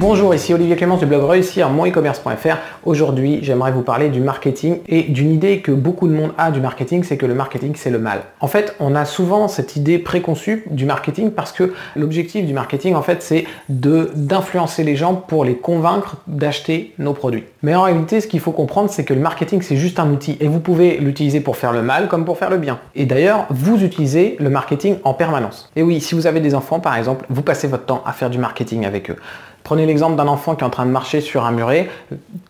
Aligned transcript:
Bonjour, 0.00 0.32
ici 0.32 0.54
Olivier 0.54 0.76
Clémence 0.76 1.00
du 1.00 1.06
blog 1.06 1.24
réussir 1.24 1.70
mon 1.70 1.84
e-commerce.fr. 1.84 2.56
Aujourd'hui, 2.84 3.40
j'aimerais 3.42 3.72
vous 3.72 3.82
parler 3.82 4.10
du 4.10 4.20
marketing 4.20 4.78
et 4.86 5.02
d'une 5.02 5.32
idée 5.32 5.58
que 5.58 5.72
beaucoup 5.72 6.06
de 6.06 6.12
monde 6.12 6.30
a 6.38 6.52
du 6.52 6.60
marketing, 6.60 7.02
c'est 7.02 7.16
que 7.16 7.26
le 7.26 7.34
marketing 7.34 7.72
c'est 7.74 7.90
le 7.90 7.98
mal. 7.98 8.20
En 8.38 8.46
fait, 8.46 8.76
on 8.78 8.94
a 8.94 9.04
souvent 9.04 9.48
cette 9.48 9.74
idée 9.74 9.98
préconçue 9.98 10.62
du 10.70 10.84
marketing 10.84 11.32
parce 11.32 11.50
que 11.50 11.74
l'objectif 11.96 12.46
du 12.46 12.52
marketing 12.52 12.94
en 12.94 13.02
fait 13.02 13.24
c'est 13.24 13.44
d'influencer 13.68 14.84
les 14.84 14.94
gens 14.94 15.16
pour 15.16 15.44
les 15.44 15.56
convaincre 15.56 16.18
d'acheter 16.28 16.94
nos 17.00 17.12
produits. 17.12 17.42
Mais 17.64 17.74
en 17.74 17.82
réalité, 17.82 18.20
ce 18.20 18.28
qu'il 18.28 18.38
faut 18.38 18.52
comprendre, 18.52 18.90
c'est 18.90 19.04
que 19.04 19.14
le 19.14 19.20
marketing 19.20 19.62
c'est 19.62 19.76
juste 19.76 19.98
un 19.98 20.08
outil 20.12 20.36
et 20.38 20.46
vous 20.46 20.60
pouvez 20.60 20.98
l'utiliser 20.98 21.40
pour 21.40 21.56
faire 21.56 21.72
le 21.72 21.82
mal 21.82 22.06
comme 22.06 22.24
pour 22.24 22.38
faire 22.38 22.50
le 22.50 22.58
bien. 22.58 22.78
Et 22.94 23.04
d'ailleurs, 23.04 23.46
vous 23.50 23.82
utilisez 23.82 24.36
le 24.38 24.48
marketing 24.48 24.98
en 25.02 25.14
permanence. 25.14 25.72
Et 25.74 25.82
oui, 25.82 26.00
si 26.00 26.14
vous 26.14 26.28
avez 26.28 26.38
des 26.38 26.54
enfants 26.54 26.78
par 26.78 26.96
exemple, 26.96 27.26
vous 27.30 27.42
passez 27.42 27.66
votre 27.66 27.86
temps 27.86 28.04
à 28.06 28.12
faire 28.12 28.30
du 28.30 28.38
marketing 28.38 28.86
avec 28.86 29.10
eux. 29.10 29.16
Prenez 29.64 29.86
l'exemple 29.86 30.16
d'un 30.16 30.28
enfant 30.28 30.54
qui 30.54 30.62
est 30.62 30.66
en 30.66 30.70
train 30.70 30.86
de 30.86 30.90
marcher 30.90 31.20
sur 31.20 31.44
un 31.44 31.52
muret. 31.52 31.88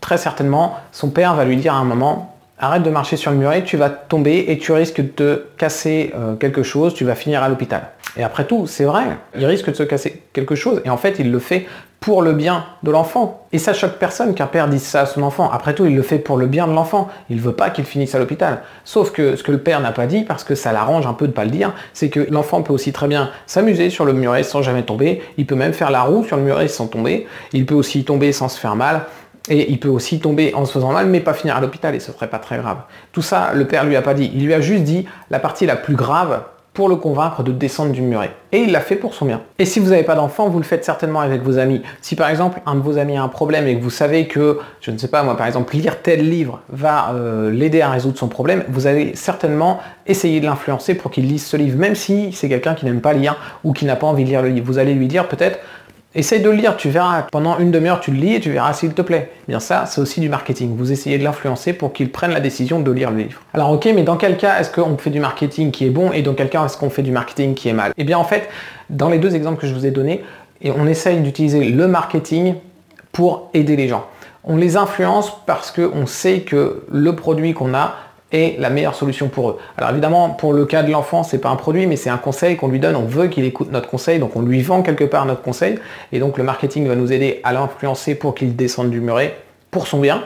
Très 0.00 0.18
certainement, 0.18 0.76
son 0.92 1.10
père 1.10 1.34
va 1.34 1.44
lui 1.44 1.56
dire 1.56 1.74
à 1.74 1.78
un 1.78 1.84
moment, 1.84 2.36
arrête 2.58 2.82
de 2.82 2.90
marcher 2.90 3.16
sur 3.16 3.30
le 3.30 3.36
muret, 3.36 3.62
tu 3.64 3.76
vas 3.76 3.90
tomber 3.90 4.46
et 4.48 4.58
tu 4.58 4.72
risques 4.72 5.00
de 5.00 5.08
te 5.08 5.42
casser 5.56 6.12
euh, 6.14 6.34
quelque 6.34 6.62
chose, 6.62 6.94
tu 6.94 7.04
vas 7.04 7.14
finir 7.14 7.42
à 7.42 7.48
l'hôpital. 7.48 7.90
Et 8.16 8.24
après 8.24 8.46
tout, 8.46 8.66
c'est 8.66 8.84
vrai, 8.84 9.04
il 9.36 9.46
risque 9.46 9.68
de 9.70 9.74
se 9.74 9.82
casser 9.82 10.22
quelque 10.32 10.54
chose 10.54 10.80
et 10.84 10.90
en 10.90 10.96
fait, 10.96 11.16
il 11.18 11.30
le 11.30 11.38
fait 11.38 11.66
pour 12.00 12.22
le 12.22 12.32
bien 12.32 12.64
de 12.82 12.90
l'enfant. 12.90 13.46
Et 13.52 13.58
ça 13.58 13.72
choque 13.72 13.98
personne 13.98 14.34
qu'un 14.34 14.46
père 14.46 14.68
dise 14.68 14.82
ça 14.82 15.02
à 15.02 15.06
son 15.06 15.22
enfant. 15.22 15.50
Après 15.50 15.74
tout, 15.74 15.84
il 15.84 15.96
le 15.96 16.02
fait 16.02 16.18
pour 16.18 16.36
le 16.36 16.46
bien 16.46 16.66
de 16.68 16.72
l'enfant. 16.72 17.08
Il 17.28 17.36
ne 17.36 17.40
veut 17.40 17.52
pas 17.52 17.70
qu'il 17.70 17.84
finisse 17.84 18.14
à 18.14 18.18
l'hôpital. 18.18 18.62
Sauf 18.84 19.10
que 19.10 19.36
ce 19.36 19.42
que 19.42 19.50
le 19.50 19.58
père 19.58 19.80
n'a 19.80 19.92
pas 19.92 20.06
dit, 20.06 20.22
parce 20.22 20.44
que 20.44 20.54
ça 20.54 20.72
l'arrange 20.72 21.06
un 21.06 21.12
peu 21.12 21.26
de 21.26 21.32
ne 21.32 21.36
pas 21.36 21.44
le 21.44 21.50
dire, 21.50 21.72
c'est 21.92 22.08
que 22.08 22.26
l'enfant 22.30 22.62
peut 22.62 22.72
aussi 22.72 22.92
très 22.92 23.08
bien 23.08 23.30
s'amuser 23.46 23.90
sur 23.90 24.04
le 24.04 24.12
muret 24.12 24.42
sans 24.42 24.62
jamais 24.62 24.84
tomber. 24.84 25.22
Il 25.38 25.46
peut 25.46 25.56
même 25.56 25.72
faire 25.72 25.90
la 25.90 26.02
roue 26.02 26.24
sur 26.24 26.36
le 26.36 26.42
muret 26.42 26.68
sans 26.68 26.86
tomber. 26.86 27.26
Il 27.52 27.66
peut 27.66 27.74
aussi 27.74 28.04
tomber 28.04 28.32
sans 28.32 28.48
se 28.48 28.58
faire 28.58 28.76
mal. 28.76 29.02
Et 29.50 29.70
il 29.70 29.80
peut 29.80 29.88
aussi 29.88 30.20
tomber 30.20 30.52
en 30.54 30.66
se 30.66 30.72
faisant 30.72 30.92
mal, 30.92 31.06
mais 31.06 31.20
pas 31.20 31.32
finir 31.32 31.56
à 31.56 31.60
l'hôpital 31.60 31.94
et 31.94 32.00
ce 32.00 32.12
serait 32.12 32.28
pas 32.28 32.38
très 32.38 32.58
grave. 32.58 32.78
Tout 33.12 33.22
ça, 33.22 33.52
le 33.54 33.66
père 33.66 33.84
lui 33.84 33.96
a 33.96 34.02
pas 34.02 34.12
dit. 34.12 34.30
Il 34.34 34.44
lui 34.44 34.52
a 34.52 34.60
juste 34.60 34.84
dit 34.84 35.06
la 35.30 35.38
partie 35.38 35.64
la 35.64 35.76
plus 35.76 35.94
grave 35.94 36.42
le 36.86 36.96
convaincre 36.96 37.42
de 37.42 37.50
descendre 37.50 37.90
du 37.90 38.02
muret. 38.02 38.30
Et 38.52 38.58
il 38.58 38.70
l'a 38.70 38.80
fait 38.80 38.94
pour 38.94 39.14
son 39.14 39.26
bien. 39.26 39.40
Et 39.58 39.64
si 39.64 39.80
vous 39.80 39.90
n'avez 39.90 40.04
pas 40.04 40.14
d'enfant, 40.14 40.48
vous 40.48 40.58
le 40.58 40.64
faites 40.64 40.84
certainement 40.84 41.20
avec 41.20 41.42
vos 41.42 41.58
amis. 41.58 41.82
Si 42.00 42.14
par 42.14 42.30
exemple 42.30 42.60
un 42.66 42.76
de 42.76 42.80
vos 42.80 42.98
amis 42.98 43.16
a 43.16 43.22
un 43.22 43.28
problème 43.28 43.66
et 43.66 43.76
que 43.76 43.82
vous 43.82 43.90
savez 43.90 44.28
que, 44.28 44.58
je 44.80 44.90
ne 44.90 44.98
sais 44.98 45.08
pas 45.08 45.22
moi 45.22 45.36
par 45.36 45.46
exemple, 45.46 45.74
lire 45.74 46.00
tel 46.00 46.28
livre 46.28 46.60
va 46.68 47.10
euh, 47.14 47.50
l'aider 47.50 47.80
à 47.80 47.90
résoudre 47.90 48.18
son 48.18 48.28
problème, 48.28 48.64
vous 48.68 48.86
allez 48.86 49.16
certainement 49.16 49.80
essayer 50.06 50.40
de 50.40 50.46
l'influencer 50.46 50.94
pour 50.94 51.10
qu'il 51.10 51.26
lise 51.26 51.44
ce 51.44 51.56
livre, 51.56 51.78
même 51.78 51.96
si 51.96 52.32
c'est 52.32 52.48
quelqu'un 52.48 52.74
qui 52.74 52.84
n'aime 52.84 53.00
pas 53.00 53.14
lire 53.14 53.36
ou 53.64 53.72
qui 53.72 53.84
n'a 53.84 53.96
pas 53.96 54.06
envie 54.06 54.24
de 54.24 54.28
lire 54.28 54.42
le 54.42 54.50
livre. 54.50 54.66
Vous 54.66 54.78
allez 54.78 54.94
lui 54.94 55.08
dire 55.08 55.26
peut-être, 55.26 55.58
Essaye 56.14 56.40
de 56.40 56.48
le 56.48 56.56
lire, 56.56 56.78
tu 56.78 56.88
verras, 56.88 57.26
pendant 57.30 57.58
une 57.58 57.70
demi-heure 57.70 58.00
tu 58.00 58.10
le 58.10 58.16
lis 58.16 58.36
et 58.36 58.40
tu 58.40 58.50
verras 58.50 58.72
s'il 58.72 58.94
te 58.94 59.02
plaît. 59.02 59.30
Eh 59.42 59.52
bien 59.52 59.60
ça, 59.60 59.84
c'est 59.84 60.00
aussi 60.00 60.20
du 60.20 60.30
marketing. 60.30 60.74
Vous 60.74 60.90
essayez 60.90 61.18
de 61.18 61.22
l'influencer 61.22 61.74
pour 61.74 61.92
qu'il 61.92 62.10
prenne 62.10 62.32
la 62.32 62.40
décision 62.40 62.80
de 62.80 62.90
lire 62.90 63.10
le 63.10 63.18
livre. 63.18 63.42
Alors 63.52 63.70
ok, 63.72 63.90
mais 63.94 64.04
dans 64.04 64.16
quel 64.16 64.38
cas 64.38 64.58
est-ce 64.58 64.70
qu'on 64.70 64.96
fait 64.96 65.10
du 65.10 65.20
marketing 65.20 65.70
qui 65.70 65.84
est 65.84 65.90
bon 65.90 66.10
et 66.12 66.22
dans 66.22 66.32
quel 66.32 66.48
cas 66.48 66.64
est-ce 66.64 66.78
qu'on 66.78 66.88
fait 66.88 67.02
du 67.02 67.10
marketing 67.10 67.54
qui 67.54 67.68
est 67.68 67.74
mal? 67.74 67.92
Eh 67.98 68.04
bien 68.04 68.16
en 68.16 68.24
fait, 68.24 68.48
dans 68.88 69.10
les 69.10 69.18
deux 69.18 69.36
exemples 69.36 69.60
que 69.60 69.66
je 69.66 69.74
vous 69.74 69.84
ai 69.84 69.90
donnés, 69.90 70.24
on 70.64 70.86
essaye 70.86 71.20
d'utiliser 71.20 71.64
le 71.64 71.86
marketing 71.86 72.54
pour 73.12 73.50
aider 73.52 73.76
les 73.76 73.88
gens. 73.88 74.06
On 74.44 74.56
les 74.56 74.78
influence 74.78 75.30
parce 75.44 75.70
qu'on 75.70 76.06
sait 76.06 76.40
que 76.40 76.84
le 76.90 77.14
produit 77.14 77.52
qu'on 77.52 77.74
a 77.74 77.96
est 78.32 78.60
la 78.60 78.70
meilleure 78.70 78.94
solution 78.94 79.28
pour 79.28 79.50
eux. 79.50 79.58
Alors 79.76 79.90
évidemment, 79.90 80.30
pour 80.30 80.52
le 80.52 80.66
cas 80.66 80.82
de 80.82 80.90
l'enfant, 80.90 81.22
c'est 81.22 81.38
pas 81.38 81.48
un 81.48 81.56
produit, 81.56 81.86
mais 81.86 81.96
c'est 81.96 82.10
un 82.10 82.18
conseil 82.18 82.56
qu'on 82.56 82.68
lui 82.68 82.80
donne. 82.80 82.96
On 82.96 83.04
veut 83.06 83.28
qu'il 83.28 83.44
écoute 83.44 83.72
notre 83.72 83.88
conseil, 83.88 84.18
donc 84.18 84.36
on 84.36 84.42
lui 84.42 84.62
vend 84.62 84.82
quelque 84.82 85.04
part 85.04 85.24
notre 85.26 85.42
conseil. 85.42 85.78
Et 86.12 86.18
donc 86.18 86.38
le 86.38 86.44
marketing 86.44 86.86
va 86.86 86.94
nous 86.94 87.12
aider 87.12 87.40
à 87.44 87.52
l'influencer 87.52 88.14
pour 88.14 88.34
qu'il 88.34 88.56
descende 88.56 88.90
du 88.90 89.00
muret 89.00 89.36
pour 89.70 89.86
son 89.86 90.00
bien. 90.00 90.24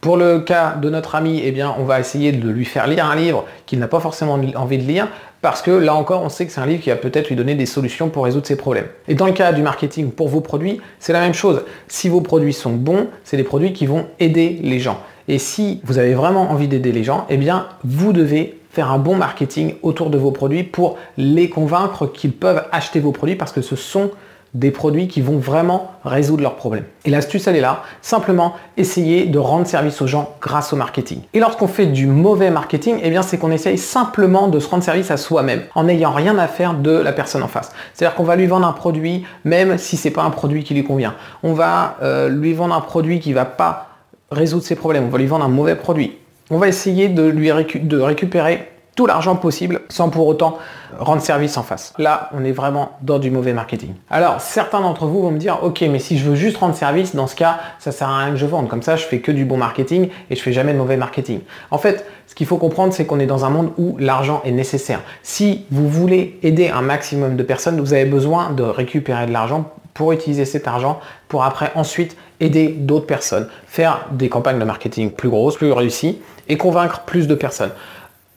Pour 0.00 0.16
le 0.16 0.40
cas 0.40 0.76
de 0.80 0.88
notre 0.88 1.14
ami, 1.14 1.42
eh 1.44 1.52
bien, 1.52 1.74
on 1.78 1.84
va 1.84 2.00
essayer 2.00 2.32
de 2.32 2.48
lui 2.48 2.64
faire 2.64 2.86
lire 2.86 3.04
un 3.04 3.16
livre 3.16 3.44
qu'il 3.66 3.78
n'a 3.78 3.86
pas 3.86 4.00
forcément 4.00 4.40
envie 4.54 4.78
de 4.78 4.82
lire, 4.82 5.08
parce 5.42 5.60
que 5.60 5.70
là 5.70 5.94
encore, 5.94 6.22
on 6.22 6.30
sait 6.30 6.46
que 6.46 6.52
c'est 6.52 6.60
un 6.60 6.66
livre 6.66 6.82
qui 6.82 6.88
va 6.88 6.96
peut-être 6.96 7.28
lui 7.28 7.36
donner 7.36 7.54
des 7.54 7.66
solutions 7.66 8.08
pour 8.08 8.24
résoudre 8.24 8.46
ses 8.46 8.56
problèmes. 8.56 8.86
Et 9.08 9.14
dans 9.14 9.26
le 9.26 9.32
cas 9.32 9.52
du 9.52 9.60
marketing 9.60 10.10
pour 10.10 10.28
vos 10.28 10.40
produits, 10.40 10.80
c'est 11.00 11.12
la 11.12 11.20
même 11.20 11.34
chose. 11.34 11.64
Si 11.86 12.08
vos 12.08 12.22
produits 12.22 12.54
sont 12.54 12.72
bons, 12.72 13.08
c'est 13.24 13.36
des 13.36 13.44
produits 13.44 13.74
qui 13.74 13.84
vont 13.84 14.06
aider 14.18 14.58
les 14.62 14.78
gens. 14.78 15.00
Et 15.30 15.38
si 15.38 15.80
vous 15.84 15.98
avez 15.98 16.14
vraiment 16.14 16.50
envie 16.50 16.66
d'aider 16.66 16.90
les 16.90 17.04
gens, 17.04 17.24
eh 17.30 17.36
bien, 17.36 17.68
vous 17.84 18.12
devez 18.12 18.58
faire 18.72 18.90
un 18.90 18.98
bon 18.98 19.14
marketing 19.14 19.76
autour 19.82 20.10
de 20.10 20.18
vos 20.18 20.32
produits 20.32 20.64
pour 20.64 20.98
les 21.16 21.48
convaincre 21.48 22.08
qu'ils 22.08 22.32
peuvent 22.32 22.64
acheter 22.72 22.98
vos 22.98 23.12
produits 23.12 23.36
parce 23.36 23.52
que 23.52 23.62
ce 23.62 23.76
sont 23.76 24.10
des 24.54 24.72
produits 24.72 25.06
qui 25.06 25.20
vont 25.20 25.38
vraiment 25.38 25.92
résoudre 26.04 26.42
leurs 26.42 26.56
problèmes. 26.56 26.82
Et 27.04 27.10
l'astuce, 27.10 27.46
elle 27.46 27.54
est 27.54 27.60
là. 27.60 27.84
Simplement, 28.02 28.54
essayer 28.76 29.26
de 29.26 29.38
rendre 29.38 29.68
service 29.68 30.02
aux 30.02 30.08
gens 30.08 30.34
grâce 30.40 30.72
au 30.72 30.76
marketing. 30.76 31.20
Et 31.32 31.38
lorsqu'on 31.38 31.68
fait 31.68 31.86
du 31.86 32.08
mauvais 32.08 32.50
marketing, 32.50 32.98
eh 33.00 33.10
bien, 33.10 33.22
c'est 33.22 33.38
qu'on 33.38 33.52
essaye 33.52 33.78
simplement 33.78 34.48
de 34.48 34.58
se 34.58 34.68
rendre 34.68 34.82
service 34.82 35.12
à 35.12 35.16
soi-même 35.16 35.62
en 35.76 35.84
n'ayant 35.84 36.10
rien 36.10 36.36
à 36.38 36.48
faire 36.48 36.74
de 36.74 36.90
la 36.90 37.12
personne 37.12 37.44
en 37.44 37.48
face. 37.48 37.70
C'est-à-dire 37.94 38.16
qu'on 38.16 38.24
va 38.24 38.34
lui 38.34 38.46
vendre 38.46 38.66
un 38.66 38.72
produit, 38.72 39.24
même 39.44 39.78
si 39.78 39.96
c'est 39.96 40.10
pas 40.10 40.24
un 40.24 40.30
produit 40.30 40.64
qui 40.64 40.74
lui 40.74 40.82
convient. 40.82 41.14
On 41.44 41.52
va 41.52 41.98
euh, 42.02 42.28
lui 42.28 42.52
vendre 42.52 42.74
un 42.74 42.80
produit 42.80 43.20
qui 43.20 43.32
va 43.32 43.44
pas 43.44 43.89
résoudre 44.30 44.64
ses 44.64 44.76
problèmes, 44.76 45.04
on 45.04 45.08
va 45.08 45.18
lui 45.18 45.26
vendre 45.26 45.44
un 45.44 45.48
mauvais 45.48 45.76
produit. 45.76 46.18
On 46.50 46.58
va 46.58 46.68
essayer 46.68 47.08
de 47.08 47.22
lui 47.22 47.50
de 47.50 47.98
récupérer 47.98 48.66
tout 48.96 49.06
l'argent 49.06 49.36
possible 49.36 49.80
sans 49.88 50.10
pour 50.10 50.26
autant 50.26 50.58
rendre 50.98 51.22
service 51.22 51.56
en 51.56 51.62
face. 51.62 51.94
Là, 51.96 52.28
on 52.34 52.44
est 52.44 52.52
vraiment 52.52 52.98
dans 53.02 53.18
du 53.18 53.30
mauvais 53.30 53.52
marketing. 53.52 53.94
Alors, 54.10 54.40
certains 54.40 54.80
d'entre 54.80 55.06
vous 55.06 55.22
vont 55.22 55.30
me 55.30 55.38
dire, 55.38 55.60
ok, 55.62 55.82
mais 55.90 55.98
si 55.98 56.18
je 56.18 56.28
veux 56.28 56.34
juste 56.34 56.58
rendre 56.58 56.74
service, 56.74 57.14
dans 57.14 57.26
ce 57.26 57.36
cas, 57.36 57.60
ça 57.78 57.92
sert 57.92 58.08
à 58.08 58.18
rien 58.18 58.30
que 58.30 58.36
je 58.36 58.46
vende. 58.46 58.68
Comme 58.68 58.82
ça, 58.82 58.96
je 58.96 59.04
fais 59.04 59.20
que 59.20 59.32
du 59.32 59.44
bon 59.44 59.56
marketing 59.56 60.08
et 60.28 60.36
je 60.36 60.42
fais 60.42 60.52
jamais 60.52 60.72
de 60.72 60.78
mauvais 60.78 60.96
marketing. 60.96 61.40
En 61.70 61.78
fait, 61.78 62.04
ce 62.26 62.34
qu'il 62.34 62.46
faut 62.46 62.58
comprendre, 62.58 62.92
c'est 62.92 63.06
qu'on 63.06 63.20
est 63.20 63.26
dans 63.26 63.44
un 63.44 63.50
monde 63.50 63.70
où 63.78 63.96
l'argent 63.98 64.42
est 64.44 64.52
nécessaire. 64.52 65.00
Si 65.22 65.64
vous 65.70 65.88
voulez 65.88 66.38
aider 66.42 66.68
un 66.68 66.82
maximum 66.82 67.36
de 67.36 67.42
personnes, 67.42 67.80
vous 67.80 67.94
avez 67.94 68.04
besoin 68.04 68.50
de 68.50 68.64
récupérer 68.64 69.26
de 69.26 69.32
l'argent 69.32 69.70
pour 70.00 70.12
utiliser 70.12 70.46
cet 70.46 70.66
argent 70.66 70.98
pour 71.28 71.44
après 71.44 71.72
ensuite 71.74 72.16
aider 72.40 72.68
d'autres 72.68 73.04
personnes, 73.04 73.48
faire 73.66 74.06
des 74.12 74.30
campagnes 74.30 74.58
de 74.58 74.64
marketing 74.64 75.10
plus 75.10 75.28
grosses, 75.28 75.58
plus 75.58 75.72
réussies 75.72 76.22
et 76.48 76.56
convaincre 76.56 77.00
plus 77.00 77.28
de 77.28 77.34
personnes 77.34 77.72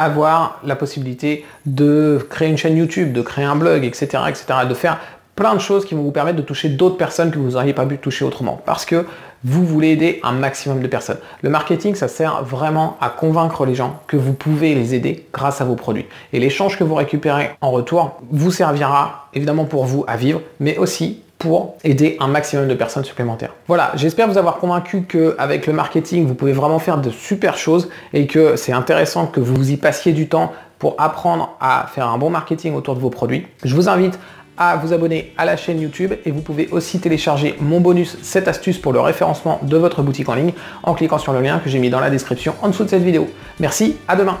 avoir 0.00 0.60
la 0.64 0.76
possibilité 0.76 1.44
de 1.66 2.24
créer 2.30 2.48
une 2.48 2.56
chaîne 2.56 2.76
YouTube, 2.76 3.12
de 3.12 3.22
créer 3.22 3.44
un 3.44 3.56
blog, 3.56 3.84
etc., 3.84 4.22
etc., 4.28 4.44
de 4.68 4.74
faire 4.74 5.00
plein 5.34 5.54
de 5.54 5.58
choses 5.58 5.84
qui 5.84 5.96
vont 5.96 6.02
vous 6.02 6.12
permettre 6.12 6.36
de 6.36 6.42
toucher 6.42 6.68
d'autres 6.68 6.96
personnes 6.96 7.32
que 7.32 7.38
vous 7.40 7.50
n'auriez 7.50 7.72
pas 7.72 7.86
pu 7.86 7.98
toucher 7.98 8.24
autrement. 8.24 8.60
Parce 8.64 8.84
que 8.84 9.04
vous 9.44 9.64
voulez 9.64 9.90
aider 9.90 10.20
un 10.22 10.32
maximum 10.32 10.80
de 10.80 10.86
personnes. 10.86 11.18
Le 11.42 11.50
marketing, 11.50 11.94
ça 11.94 12.08
sert 12.08 12.42
vraiment 12.44 12.96
à 13.00 13.08
convaincre 13.08 13.66
les 13.66 13.74
gens 13.74 14.00
que 14.06 14.16
vous 14.16 14.32
pouvez 14.32 14.74
les 14.74 14.94
aider 14.94 15.26
grâce 15.32 15.60
à 15.60 15.64
vos 15.64 15.76
produits. 15.76 16.06
Et 16.32 16.40
l'échange 16.40 16.78
que 16.78 16.84
vous 16.84 16.94
récupérez 16.96 17.50
en 17.60 17.70
retour 17.70 18.20
vous 18.30 18.50
servira 18.50 19.28
évidemment 19.34 19.64
pour 19.64 19.84
vous 19.84 20.04
à 20.08 20.16
vivre, 20.16 20.40
mais 20.58 20.76
aussi 20.76 21.22
pour 21.38 21.76
aider 21.84 22.16
un 22.20 22.26
maximum 22.26 22.68
de 22.68 22.74
personnes 22.74 23.04
supplémentaires. 23.04 23.54
Voilà, 23.68 23.92
j'espère 23.94 24.28
vous 24.28 24.38
avoir 24.38 24.58
convaincu 24.58 25.02
qu'avec 25.02 25.66
le 25.66 25.72
marketing, 25.72 26.26
vous 26.26 26.34
pouvez 26.34 26.52
vraiment 26.52 26.78
faire 26.78 26.98
de 26.98 27.10
super 27.10 27.56
choses 27.56 27.88
et 28.12 28.26
que 28.26 28.56
c'est 28.56 28.72
intéressant 28.72 29.26
que 29.26 29.40
vous 29.40 29.70
y 29.70 29.76
passiez 29.76 30.12
du 30.12 30.28
temps 30.28 30.52
pour 30.78 30.94
apprendre 30.98 31.56
à 31.60 31.88
faire 31.92 32.08
un 32.08 32.18
bon 32.18 32.30
marketing 32.30 32.74
autour 32.74 32.94
de 32.94 33.00
vos 33.00 33.10
produits. 33.10 33.46
Je 33.64 33.74
vous 33.74 33.88
invite 33.88 34.18
à 34.58 34.76
vous 34.76 34.92
abonner 34.92 35.32
à 35.38 35.44
la 35.44 35.56
chaîne 35.56 35.80
YouTube 35.80 36.14
et 36.24 36.30
vous 36.32 36.40
pouvez 36.40 36.68
aussi 36.72 36.98
télécharger 36.98 37.54
mon 37.60 37.80
bonus 37.80 38.18
cette 38.22 38.48
astuce 38.48 38.78
pour 38.78 38.92
le 38.92 39.00
référencement 39.00 39.60
de 39.62 39.76
votre 39.76 40.02
boutique 40.02 40.28
en 40.28 40.34
ligne 40.34 40.52
en 40.82 40.94
cliquant 40.94 41.18
sur 41.18 41.32
le 41.32 41.40
lien 41.40 41.60
que 41.60 41.70
j'ai 41.70 41.78
mis 41.78 41.90
dans 41.90 42.00
la 42.00 42.10
description 42.10 42.54
en 42.62 42.68
dessous 42.68 42.84
de 42.84 42.90
cette 42.90 43.04
vidéo. 43.04 43.28
Merci, 43.60 43.96
à 44.08 44.16
demain 44.16 44.38